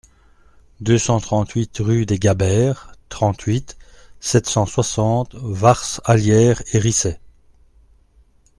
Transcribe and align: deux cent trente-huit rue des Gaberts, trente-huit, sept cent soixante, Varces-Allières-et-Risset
deux 0.79 0.97
cent 0.97 1.19
trente-huit 1.19 1.77
rue 1.79 2.07
des 2.07 2.17
Gaberts, 2.17 2.91
trente-huit, 3.09 3.77
sept 4.19 4.47
cent 4.49 4.65
soixante, 4.65 5.35
Varces-Allières-et-Risset 5.35 7.19